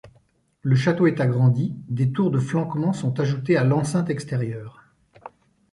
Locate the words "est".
1.05-1.21